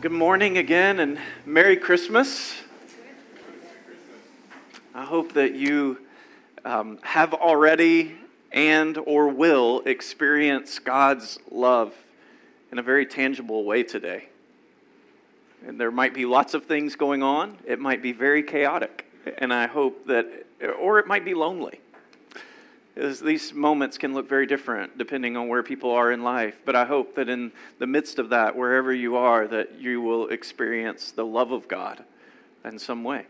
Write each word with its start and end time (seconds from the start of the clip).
Good 0.00 0.12
morning 0.12 0.58
again 0.58 1.00
and 1.00 1.18
Merry 1.44 1.76
Christmas. 1.76 2.54
I 4.94 5.04
hope 5.04 5.32
that 5.32 5.56
you 5.56 5.98
um, 6.64 7.00
have 7.02 7.34
already 7.34 8.14
and 8.52 8.96
or 8.96 9.26
will 9.26 9.82
experience 9.86 10.78
God's 10.78 11.40
love 11.50 11.92
in 12.70 12.78
a 12.78 12.82
very 12.82 13.06
tangible 13.06 13.64
way 13.64 13.82
today. 13.82 14.28
And 15.66 15.80
there 15.80 15.90
might 15.90 16.14
be 16.14 16.26
lots 16.26 16.54
of 16.54 16.66
things 16.66 16.94
going 16.94 17.24
on. 17.24 17.58
It 17.66 17.80
might 17.80 18.00
be 18.00 18.12
very 18.12 18.44
chaotic. 18.44 19.04
And 19.38 19.52
I 19.52 19.66
hope 19.66 20.06
that, 20.06 20.46
or 20.78 21.00
it 21.00 21.08
might 21.08 21.24
be 21.24 21.34
lonely. 21.34 21.80
As 22.98 23.20
these 23.20 23.54
moments 23.54 23.96
can 23.96 24.12
look 24.12 24.28
very 24.28 24.46
different 24.46 24.98
depending 24.98 25.36
on 25.36 25.46
where 25.46 25.62
people 25.62 25.92
are 25.92 26.10
in 26.10 26.24
life. 26.24 26.56
But 26.64 26.74
I 26.74 26.84
hope 26.84 27.14
that 27.14 27.28
in 27.28 27.52
the 27.78 27.86
midst 27.86 28.18
of 28.18 28.30
that, 28.30 28.56
wherever 28.56 28.92
you 28.92 29.16
are, 29.16 29.46
that 29.46 29.78
you 29.78 30.00
will 30.00 30.28
experience 30.28 31.12
the 31.12 31.24
love 31.24 31.52
of 31.52 31.68
God 31.68 32.02
in 32.64 32.78
some 32.78 33.04
way. 33.04 33.26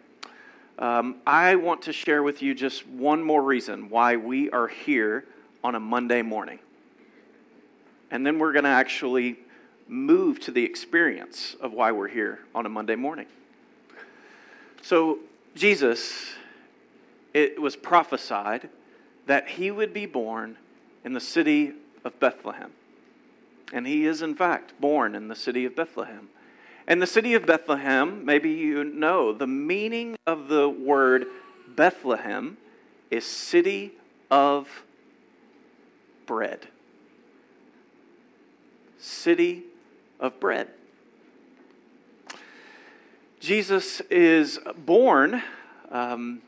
Um, 0.78 1.16
I 1.26 1.56
want 1.56 1.82
to 1.82 1.92
share 1.92 2.22
with 2.22 2.40
you 2.40 2.54
just 2.54 2.86
one 2.86 3.22
more 3.22 3.42
reason 3.42 3.90
why 3.90 4.16
we 4.16 4.48
are 4.50 4.68
here 4.68 5.24
on 5.62 5.74
a 5.74 5.80
Monday 5.80 6.22
morning. 6.22 6.60
And 8.10 8.24
then 8.24 8.38
we're 8.38 8.52
going 8.52 8.64
to 8.64 8.70
actually 8.70 9.38
move 9.86 10.40
to 10.40 10.50
the 10.50 10.64
experience 10.64 11.56
of 11.60 11.72
why 11.72 11.92
we're 11.92 12.08
here 12.08 12.40
on 12.54 12.64
a 12.64 12.68
Monday 12.68 12.94
morning. 12.94 13.26
So, 14.82 15.18
Jesus, 15.54 16.26
it 17.34 17.60
was 17.60 17.76
prophesied 17.76 18.70
that 19.28 19.46
he 19.46 19.70
would 19.70 19.92
be 19.92 20.06
born 20.06 20.56
in 21.04 21.12
the 21.12 21.20
city 21.20 21.72
of 22.02 22.18
Bethlehem. 22.18 22.72
And 23.72 23.86
he 23.86 24.06
is, 24.06 24.22
in 24.22 24.34
fact, 24.34 24.72
born 24.80 25.14
in 25.14 25.28
the 25.28 25.36
city 25.36 25.66
of 25.66 25.76
Bethlehem. 25.76 26.30
And 26.86 27.02
the 27.02 27.06
city 27.06 27.34
of 27.34 27.44
Bethlehem, 27.44 28.24
maybe 28.24 28.48
you 28.48 28.82
know, 28.82 29.34
the 29.34 29.46
meaning 29.46 30.16
of 30.26 30.48
the 30.48 30.66
word 30.70 31.26
Bethlehem 31.68 32.56
is 33.10 33.26
city 33.26 33.92
of 34.30 34.66
bread. 36.24 36.68
City 38.98 39.64
of 40.18 40.40
bread. 40.40 40.68
Jesus 43.40 44.00
is 44.10 44.58
born 44.86 45.42
um, 45.90 46.40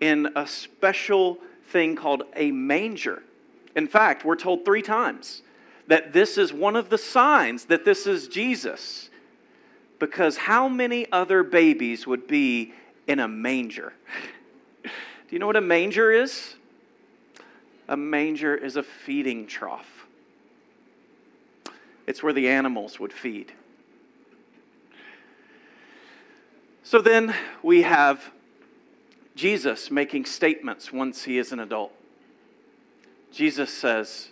in 0.00 0.28
a 0.34 0.48
special 0.48 1.38
thing 1.68 1.96
called 1.96 2.22
a 2.34 2.50
manger. 2.50 3.22
In 3.74 3.88
fact, 3.88 4.24
we're 4.24 4.36
told 4.36 4.64
three 4.64 4.82
times 4.82 5.42
that 5.86 6.12
this 6.12 6.38
is 6.38 6.52
one 6.52 6.76
of 6.76 6.88
the 6.90 6.98
signs 6.98 7.66
that 7.66 7.84
this 7.84 8.06
is 8.06 8.28
Jesus. 8.28 9.10
Because 9.98 10.36
how 10.36 10.68
many 10.68 11.10
other 11.12 11.42
babies 11.42 12.06
would 12.06 12.26
be 12.26 12.72
in 13.06 13.18
a 13.18 13.28
manger? 13.28 13.92
Do 14.82 14.90
you 15.30 15.38
know 15.38 15.46
what 15.46 15.56
a 15.56 15.60
manger 15.60 16.10
is? 16.10 16.56
A 17.88 17.96
manger 17.96 18.54
is 18.54 18.76
a 18.76 18.82
feeding 18.82 19.46
trough, 19.46 20.06
it's 22.06 22.22
where 22.22 22.32
the 22.32 22.48
animals 22.48 22.98
would 22.98 23.12
feed. 23.12 23.52
So 26.82 27.00
then 27.00 27.34
we 27.62 27.82
have 27.82 28.30
Jesus 29.34 29.90
making 29.90 30.26
statements 30.26 30.92
once 30.92 31.24
he 31.24 31.38
is 31.38 31.52
an 31.52 31.60
adult. 31.60 31.92
Jesus 33.32 33.72
says, 33.72 34.28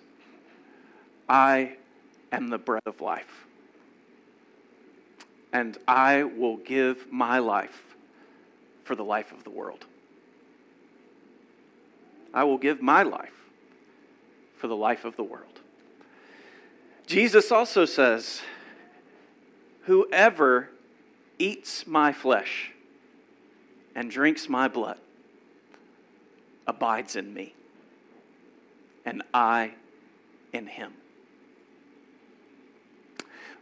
I 1.28 1.77
am 2.31 2.48
the 2.48 2.58
bread 2.58 2.83
of 2.86 3.00
life, 3.00 3.47
and 5.53 5.77
I 5.89 6.23
will 6.23 6.56
give 6.56 7.11
my 7.11 7.41
life 7.41 7.83
for 8.84 8.95
the 8.95 9.05
life 9.05 9.33
of 9.33 9.42
the 9.42 9.50
world. 9.50 9.84
I 12.33 12.45
will 12.45 12.58
give 12.58 12.80
my 12.80 13.02
life 13.02 13.35
for 14.57 14.68
the 14.68 14.77
life 14.77 15.05
of 15.05 15.17
the 15.17 15.24
world. 15.24 15.61
Jesus 17.07 17.51
also 17.51 17.85
says, 17.85 18.42
Whoever 19.83 20.70
eats 21.39 21.86
my 21.86 22.12
flesh 22.12 22.70
and 23.95 24.11
drinks 24.11 24.48
my 24.48 24.69
blood 24.69 24.98
abides 26.67 27.17
in 27.17 27.33
me, 27.35 27.55
and 29.05 29.23
I 29.35 29.73
in 30.53 30.67
him. 30.67 30.92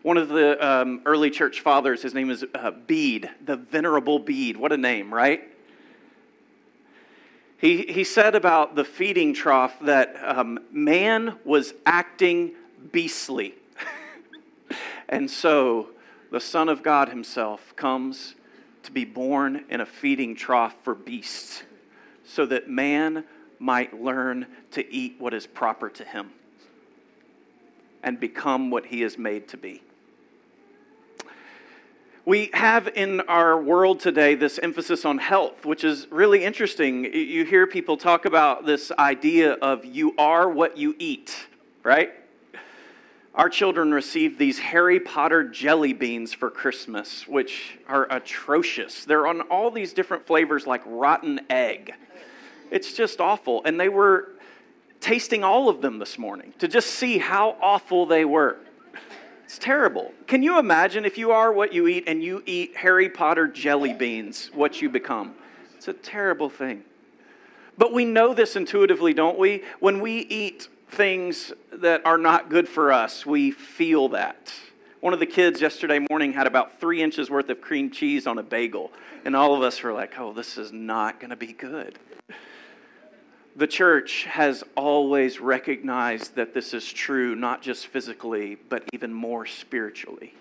One 0.03 0.17
of 0.17 0.29
the 0.29 0.67
um, 0.67 1.03
early 1.05 1.31
church 1.31 1.61
fathers, 1.61 2.03
his 2.03 2.15
name 2.15 2.31
is 2.31 2.45
uh, 2.55 2.71
Bede, 2.71 3.31
the 3.45 3.57
Venerable 3.57 4.19
Bede. 4.19 4.57
What 4.57 4.73
a 4.73 4.77
name, 4.77 5.13
right? 5.13 5.43
He, 7.59 7.83
he 7.83 8.05
said 8.05 8.35
about 8.35 8.75
the 8.75 8.85
feeding 8.85 9.35
trough 9.35 9.79
that 9.81 10.17
um, 10.25 10.61
man 10.73 11.39
was 11.45 11.75
acting 11.85 12.53
beastly. 12.91 13.55
and 15.11 15.31
so 15.31 15.91
the 16.31 16.41
Son 16.41 16.71
of 16.71 16.83
God 16.83 17.11
himself 17.11 17.77
comes 17.77 18.35
to 18.85 18.93
be 18.93 19.05
born 19.05 19.65
in 19.69 19.81
a 19.81 19.87
feeding 19.87 20.35
trough 20.35 20.75
for 20.83 20.95
beasts, 20.95 21.63
so 22.25 22.47
that 22.47 22.69
man 22.69 23.25
might 23.59 24.03
learn 24.03 24.47
to 24.71 24.93
eat 24.93 25.17
what 25.19 25.35
is 25.35 25.47
proper 25.47 25.89
to 25.91 26.05
him 26.05 26.31
and 28.03 28.19
become 28.19 28.71
what 28.71 28.87
he 28.87 29.03
is 29.03 29.19
made 29.19 29.49
to 29.49 29.57
be. 29.57 29.83
We 32.25 32.51
have 32.53 32.89
in 32.89 33.21
our 33.23 33.61
world 33.61 34.01
today 34.01 34.35
this 34.35 34.59
emphasis 34.59 35.05
on 35.05 35.19
health, 35.19 35.65
which 35.65 35.85
is 35.85 36.07
really 36.11 36.45
interesting. 36.45 37.05
You 37.05 37.45
hear 37.45 37.67
people 37.67 37.97
talk 37.97 38.25
about 38.25 38.67
this 38.67 38.93
idea 38.93 39.55
of 39.55 39.85
you 39.85 40.15
are 40.17 40.49
what 40.49 40.77
you 40.79 40.95
eat, 40.99 41.49
right? 41.83 42.13
Our 43.35 43.49
children 43.49 43.93
received 43.93 44.39
these 44.39 44.59
Harry 44.59 44.99
Potter 44.99 45.45
jelly 45.45 45.93
beans 45.93 46.35
for 46.35 46.51
Christmas, 46.51 47.29
which 47.29 47.79
are 47.87 48.07
atrocious. 48.11 49.05
They're 49.05 49.27
on 49.27 49.43
all 49.43 49.71
these 49.71 49.93
different 49.93 50.27
flavors 50.27 50.67
like 50.67 50.83
rotten 50.85 51.41
egg. 51.49 51.95
It's 52.73 52.93
just 52.93 53.21
awful. 53.21 53.63
And 53.65 53.79
they 53.79 53.89
were 53.89 54.31
tasting 55.01 55.45
all 55.45 55.69
of 55.69 55.81
them 55.81 56.01
this 56.01 56.19
morning 56.19 56.55
to 56.59 56.67
just 56.67 56.89
see 56.89 57.19
how 57.19 57.57
awful 57.63 58.05
they 58.05 58.25
were. 58.25 58.59
It's 59.45 59.59
terrible. 59.59 60.13
Can 60.27 60.43
you 60.43 60.59
imagine 60.59 61.05
if 61.05 61.17
you 61.17 61.31
are 61.31 61.53
what 61.53 61.73
you 61.73 61.87
eat 61.87 62.05
and 62.07 62.23
you 62.23 62.43
eat 62.47 62.77
Harry 62.77 63.09
Potter 63.09 63.47
jelly 63.47 63.93
beans, 63.93 64.51
what 64.55 64.83
you 64.83 64.89
become? 64.89 65.35
It's 65.77 65.89
a 65.89 65.93
terrible 65.93 66.51
thing. 66.51 66.85
But 67.79 67.93
we 67.93 68.05
know 68.05 68.35
this 68.35 68.57
intuitively, 68.57 69.15
don't 69.15 69.39
we? 69.39 69.63
When 69.79 70.01
we 70.01 70.19
eat 70.19 70.69
things 70.91 71.53
that 71.73 72.05
are 72.05 72.19
not 72.19 72.51
good 72.51 72.69
for 72.69 72.93
us, 72.93 73.25
we 73.25 73.51
feel 73.51 74.09
that. 74.11 74.53
One 75.01 75.15
of 75.15 75.21
the 75.21 75.27
kids 75.27 75.61
yesterday 75.61 76.05
morning 76.11 76.33
had 76.33 76.47
about 76.47 76.81
three 76.81 77.03
inches 77.03 77.31
worth 77.31 77.49
of 77.49 77.61
cream 77.61 77.91
cheese 77.91 78.27
on 78.27 78.39
a 78.39 78.43
bagel, 78.43 78.91
and 79.25 79.35
all 79.35 79.55
of 79.55 79.63
us 79.63 79.83
were 79.83 79.93
like, 79.93 80.19
oh, 80.19 80.33
this 80.33 80.59
is 80.59 80.73
not 80.73 81.21
going 81.21 81.31
to 81.31 81.37
be 81.37 81.53
good. 81.53 81.99
The 83.57 83.67
church 83.67 84.25
has 84.25 84.63
always 84.77 85.41
recognized 85.41 86.35
that 86.35 86.55
this 86.55 86.75
is 86.75 86.91
true, 86.93 87.35
not 87.35 87.63
just 87.63 87.87
physically, 87.87 88.57
but 88.69 88.85
even 88.93 89.13
more 89.13 89.47
spiritually. 89.47 90.35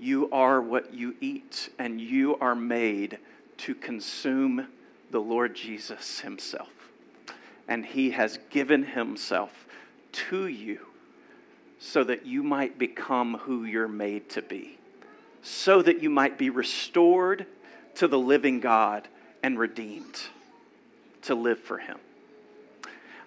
You 0.00 0.30
are 0.30 0.60
what 0.60 0.94
you 0.94 1.16
eat, 1.20 1.70
and 1.78 2.00
you 2.00 2.36
are 2.38 2.54
made 2.54 3.18
to 3.58 3.74
consume 3.74 4.68
the 5.10 5.20
Lord 5.20 5.54
Jesus 5.54 6.20
Himself 6.20 6.77
and 7.68 7.84
he 7.84 8.10
has 8.10 8.38
given 8.50 8.82
himself 8.82 9.66
to 10.10 10.46
you 10.46 10.80
so 11.78 12.02
that 12.02 12.26
you 12.26 12.42
might 12.42 12.78
become 12.78 13.34
who 13.34 13.64
you're 13.64 13.86
made 13.86 14.28
to 14.30 14.42
be, 14.42 14.78
so 15.42 15.82
that 15.82 16.02
you 16.02 16.10
might 16.10 16.38
be 16.38 16.50
restored 16.50 17.46
to 17.94 18.08
the 18.08 18.18
living 18.18 18.58
God 18.58 19.06
and 19.42 19.58
redeemed 19.58 20.20
to 21.22 21.34
live 21.34 21.60
for 21.60 21.78
him. 21.78 21.98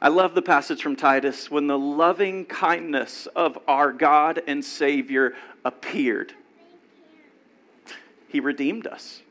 I 0.02 0.08
love 0.08 0.34
the 0.34 0.42
passage 0.42 0.82
from 0.82 0.96
Titus 0.96 1.52
when 1.52 1.68
the 1.68 1.78
loving 1.78 2.46
kindness 2.46 3.28
of 3.36 3.60
our 3.68 3.94
God 3.94 4.42
and 4.48 4.66
Savior 4.66 5.36
appeared. 5.64 6.34
He 8.28 8.40
redeemed 8.40 8.88
us. 8.88 9.22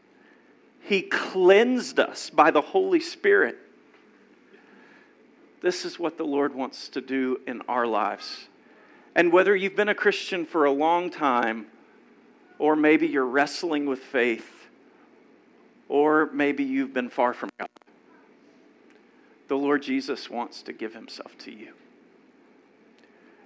He 0.80 1.02
cleansed 1.02 1.98
us 1.98 2.30
by 2.30 2.52
the 2.52 2.60
Holy 2.60 3.00
Spirit 3.00 3.58
this 5.62 5.84
is 5.84 5.98
what 5.98 6.16
the 6.16 6.24
Lord 6.24 6.54
wants 6.54 6.88
to 6.90 7.00
do 7.00 7.40
in 7.46 7.62
our 7.68 7.86
lives. 7.86 8.46
And 9.14 9.32
whether 9.32 9.54
you've 9.54 9.76
been 9.76 9.88
a 9.88 9.94
Christian 9.94 10.46
for 10.46 10.64
a 10.64 10.70
long 10.70 11.10
time, 11.10 11.66
or 12.58 12.76
maybe 12.76 13.06
you're 13.06 13.26
wrestling 13.26 13.86
with 13.86 13.98
faith, 13.98 14.68
or 15.88 16.30
maybe 16.32 16.62
you've 16.62 16.94
been 16.94 17.10
far 17.10 17.34
from 17.34 17.50
God, 17.58 17.68
the 19.48 19.56
Lord 19.56 19.82
Jesus 19.82 20.30
wants 20.30 20.62
to 20.62 20.72
give 20.72 20.94
himself 20.94 21.36
to 21.38 21.50
you. 21.50 21.72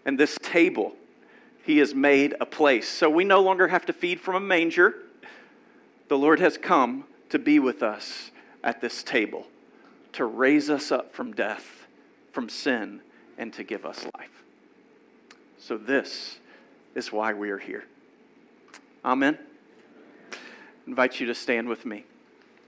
And 0.05 0.19
this 0.19 0.39
table 0.43 0.97
He 1.65 1.79
has 1.79 1.95
made 1.95 2.35
a 2.41 2.47
place. 2.47 2.87
So 2.87 3.09
we 3.09 3.25
no 3.25 3.41
longer 3.41 3.69
have 3.69 3.87
to 3.87 3.93
feed 3.93 4.21
from 4.21 4.35
a 4.35 4.41
manger. 4.41 4.97
The 6.09 6.19
Lord 6.19 6.41
has 6.41 6.59
come 6.59 7.05
to 7.31 7.39
be 7.39 7.59
with 7.59 7.83
us 7.83 8.31
at 8.63 8.83
this 8.83 9.03
table, 9.03 9.47
to 10.13 10.27
raise 10.27 10.69
us 10.69 10.93
up 10.93 11.15
from 11.15 11.33
death, 11.33 11.84
from 12.35 12.49
sin, 12.49 13.01
and 13.39 13.53
to 13.53 13.63
give 13.63 13.87
us 13.87 14.05
life. 14.19 14.43
So 15.57 15.79
this 15.79 16.39
is 16.97 17.13
why 17.13 17.33
we 17.33 17.51
are 17.51 17.59
here. 17.59 17.85
Amen. 19.05 19.39
I 20.33 20.37
invite 20.89 21.21
you 21.21 21.27
to 21.29 21.35
stand 21.35 21.69
with 21.69 21.87
me. 21.87 22.05